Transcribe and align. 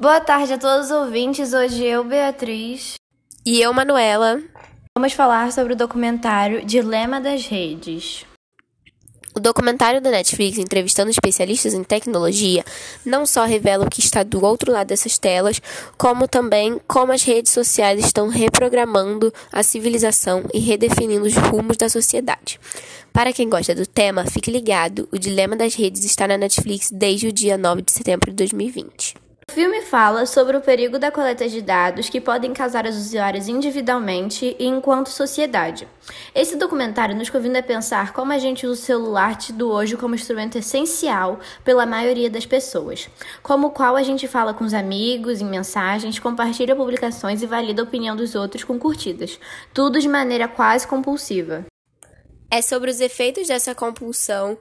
Boa 0.00 0.18
tarde 0.18 0.54
a 0.54 0.58
todos 0.58 0.86
os 0.86 0.92
ouvintes. 0.92 1.52
Hoje 1.52 1.84
eu, 1.84 2.02
Beatriz. 2.02 2.94
E 3.44 3.60
eu, 3.60 3.70
Manuela. 3.70 4.40
Vamos 4.96 5.12
falar 5.12 5.52
sobre 5.52 5.74
o 5.74 5.76
documentário 5.76 6.64
Dilema 6.64 7.20
das 7.20 7.46
Redes. 7.46 8.24
O 9.34 9.40
documentário 9.40 10.00
da 10.00 10.10
Netflix, 10.10 10.56
entrevistando 10.56 11.10
especialistas 11.10 11.74
em 11.74 11.84
tecnologia, 11.84 12.64
não 13.04 13.26
só 13.26 13.44
revela 13.44 13.84
o 13.84 13.90
que 13.90 14.00
está 14.00 14.22
do 14.22 14.42
outro 14.42 14.72
lado 14.72 14.86
dessas 14.86 15.18
telas, 15.18 15.60
como 15.98 16.26
também 16.26 16.80
como 16.88 17.12
as 17.12 17.22
redes 17.22 17.52
sociais 17.52 18.02
estão 18.02 18.28
reprogramando 18.28 19.30
a 19.52 19.62
civilização 19.62 20.44
e 20.54 20.60
redefinindo 20.60 21.26
os 21.26 21.36
rumos 21.36 21.76
da 21.76 21.90
sociedade. 21.90 22.58
Para 23.12 23.34
quem 23.34 23.50
gosta 23.50 23.74
do 23.74 23.86
tema, 23.86 24.24
fique 24.24 24.50
ligado: 24.50 25.06
o 25.12 25.18
Dilema 25.18 25.56
das 25.56 25.74
Redes 25.74 26.04
está 26.06 26.26
na 26.26 26.38
Netflix 26.38 26.90
desde 26.90 27.28
o 27.28 27.32
dia 27.32 27.58
9 27.58 27.82
de 27.82 27.92
setembro 27.92 28.30
de 28.30 28.36
2020. 28.36 29.29
O 29.50 29.52
filme 29.52 29.82
fala 29.82 30.26
sobre 30.26 30.56
o 30.56 30.60
perigo 30.60 30.96
da 30.96 31.10
coleta 31.10 31.48
de 31.48 31.60
dados 31.60 32.08
que 32.08 32.20
podem 32.20 32.52
casar 32.52 32.86
os 32.86 32.96
usuários 32.96 33.48
individualmente 33.48 34.54
e 34.56 34.64
enquanto 34.64 35.08
sociedade. 35.08 35.88
Esse 36.32 36.54
documentário 36.54 37.16
nos 37.16 37.28
convida 37.28 37.58
a 37.58 37.62
pensar 37.62 38.12
como 38.12 38.32
a 38.32 38.38
gente 38.38 38.64
usa 38.64 38.80
o 38.80 38.84
celular 38.84 39.36
tido 39.36 39.68
hoje 39.68 39.96
como 39.96 40.14
instrumento 40.14 40.56
essencial 40.56 41.40
pela 41.64 41.84
maioria 41.84 42.30
das 42.30 42.46
pessoas, 42.46 43.10
como 43.42 43.66
o 43.66 43.70
qual 43.72 43.96
a 43.96 44.04
gente 44.04 44.28
fala 44.28 44.54
com 44.54 44.62
os 44.62 44.72
amigos, 44.72 45.40
em 45.40 45.46
mensagens, 45.46 46.20
compartilha 46.20 46.76
publicações 46.76 47.42
e 47.42 47.46
valida 47.46 47.82
a 47.82 47.84
opinião 47.84 48.14
dos 48.14 48.36
outros 48.36 48.62
com 48.62 48.78
curtidas, 48.78 49.36
tudo 49.74 49.98
de 49.98 50.08
maneira 50.08 50.46
quase 50.46 50.86
compulsiva. 50.86 51.66
É 52.48 52.62
sobre 52.62 52.88
os 52.88 53.00
efeitos 53.00 53.48
dessa 53.48 53.74
compulsão 53.74 54.56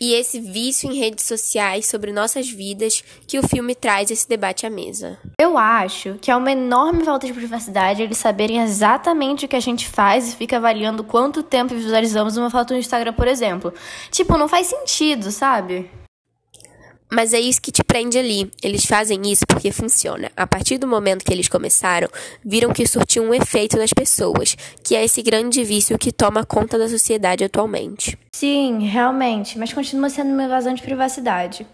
e 0.00 0.14
esse 0.14 0.40
vício 0.40 0.90
em 0.90 0.98
redes 0.98 1.24
sociais 1.26 1.86
sobre 1.86 2.12
nossas 2.12 2.48
vidas 2.48 3.04
que 3.26 3.38
o 3.38 3.46
filme 3.46 3.74
traz 3.74 4.10
esse 4.10 4.28
debate 4.28 4.66
à 4.66 4.70
mesa. 4.70 5.18
Eu 5.38 5.58
acho 5.58 6.18
que 6.20 6.30
é 6.30 6.36
uma 6.36 6.52
enorme 6.52 7.04
falta 7.04 7.26
de 7.26 7.32
privacidade 7.32 8.02
eles 8.02 8.18
saberem 8.18 8.60
exatamente 8.60 9.44
o 9.44 9.48
que 9.48 9.56
a 9.56 9.60
gente 9.60 9.88
faz 9.88 10.32
e 10.32 10.36
fica 10.36 10.56
avaliando 10.56 11.04
quanto 11.04 11.42
tempo 11.42 11.74
visualizamos 11.74 12.36
uma 12.36 12.50
foto 12.50 12.72
no 12.72 12.78
Instagram, 12.78 13.12
por 13.12 13.28
exemplo. 13.28 13.72
Tipo, 14.10 14.38
não 14.38 14.48
faz 14.48 14.66
sentido, 14.66 15.30
sabe? 15.30 15.90
Mas 17.10 17.34
é 17.34 17.40
isso 17.40 17.60
que 17.60 17.72
te 17.72 17.82
prende 17.82 18.18
ali. 18.18 18.50
Eles 18.62 18.84
fazem 18.84 19.20
isso 19.30 19.44
porque 19.46 19.72
funciona. 19.72 20.30
A 20.36 20.46
partir 20.46 20.78
do 20.78 20.86
momento 20.86 21.24
que 21.24 21.32
eles 21.32 21.48
começaram, 21.48 22.08
viram 22.44 22.72
que 22.72 22.86
surtiu 22.86 23.22
um 23.22 23.34
efeito 23.34 23.76
nas 23.76 23.92
pessoas, 23.92 24.56
que 24.82 24.94
é 24.94 25.04
esse 25.04 25.22
grande 25.22 25.64
vício 25.64 25.98
que 25.98 26.12
toma 26.12 26.44
conta 26.44 26.78
da 26.78 26.88
sociedade 26.88 27.44
atualmente. 27.44 28.16
Sim, 28.32 28.86
realmente, 28.86 29.58
mas 29.58 29.72
continua 29.72 30.08
sendo 30.08 30.32
uma 30.32 30.44
invasão 30.44 30.72
de 30.72 30.82
privacidade. 30.82 31.66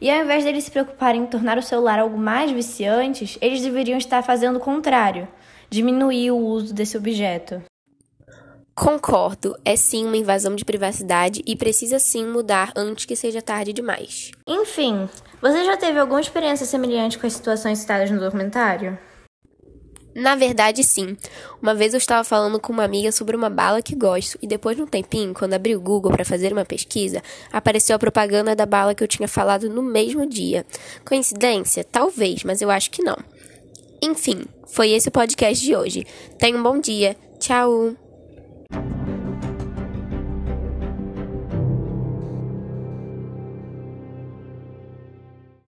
E 0.00 0.10
ao 0.10 0.22
invés 0.22 0.44
deles 0.44 0.64
se 0.64 0.70
preocuparem 0.70 1.22
em 1.22 1.26
tornar 1.26 1.58
o 1.58 1.62
celular 1.62 1.98
algo 1.98 2.16
mais 2.16 2.50
viciante, 2.50 3.36
eles 3.40 3.60
deveriam 3.60 3.98
estar 3.98 4.22
fazendo 4.22 4.56
o 4.56 4.60
contrário 4.60 5.26
diminuir 5.74 6.30
o 6.30 6.38
uso 6.38 6.72
desse 6.72 6.96
objeto. 6.96 7.60
Concordo, 8.74 9.56
é 9.64 9.76
sim 9.76 10.04
uma 10.04 10.16
invasão 10.16 10.56
de 10.56 10.64
privacidade 10.64 11.42
e 11.46 11.54
precisa 11.54 12.00
sim 12.00 12.26
mudar 12.26 12.72
antes 12.74 13.04
que 13.04 13.14
seja 13.14 13.40
tarde 13.40 13.72
demais. 13.72 14.32
Enfim, 14.48 15.08
você 15.40 15.64
já 15.64 15.76
teve 15.76 15.98
alguma 15.98 16.20
experiência 16.20 16.66
semelhante 16.66 17.16
com 17.16 17.26
as 17.26 17.34
situações 17.34 17.78
citadas 17.78 18.10
no 18.10 18.18
documentário? 18.18 18.98
Na 20.14 20.36
verdade, 20.36 20.82
sim. 20.84 21.16
Uma 21.60 21.74
vez 21.74 21.92
eu 21.92 21.98
estava 21.98 22.22
falando 22.24 22.60
com 22.60 22.72
uma 22.72 22.84
amiga 22.84 23.10
sobre 23.10 23.36
uma 23.36 23.50
bala 23.50 23.82
que 23.82 23.96
gosto, 23.96 24.38
e 24.40 24.46
depois 24.46 24.76
de 24.76 24.82
um 24.82 24.86
tempinho, 24.86 25.34
quando 25.34 25.54
abri 25.54 25.74
o 25.74 25.80
Google 25.80 26.12
para 26.12 26.24
fazer 26.24 26.52
uma 26.52 26.64
pesquisa, 26.64 27.22
apareceu 27.52 27.96
a 27.96 27.98
propaganda 27.98 28.54
da 28.54 28.66
bala 28.66 28.94
que 28.94 29.02
eu 29.02 29.08
tinha 29.08 29.28
falado 29.28 29.68
no 29.68 29.82
mesmo 29.82 30.26
dia. 30.26 30.64
Coincidência? 31.04 31.84
Talvez, 31.84 32.44
mas 32.44 32.62
eu 32.62 32.70
acho 32.70 32.90
que 32.90 33.02
não. 33.02 33.16
Enfim, 34.02 34.44
foi 34.68 34.90
esse 34.90 35.08
o 35.08 35.12
podcast 35.12 35.64
de 35.64 35.74
hoje. 35.74 36.06
Tenha 36.38 36.56
um 36.56 36.62
bom 36.62 36.78
dia. 36.78 37.16
Tchau! 37.40 38.03